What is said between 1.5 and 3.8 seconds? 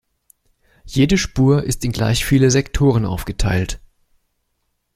ist in gleich viele Sektoren aufgeteilt.